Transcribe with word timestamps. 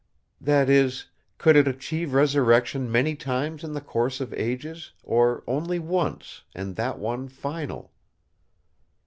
That 0.41 0.67
is: 0.67 1.11
could 1.37 1.55
it 1.55 1.67
achieve 1.67 2.13
resurrection 2.13 2.91
many 2.91 3.15
times 3.15 3.63
in 3.63 3.73
the 3.73 3.79
course 3.81 4.19
of 4.19 4.33
ages; 4.33 4.93
or 5.03 5.43
only 5.45 5.77
once, 5.77 6.41
and 6.55 6.75
that 6.75 6.97
one 6.97 7.27
final?" 7.27 7.91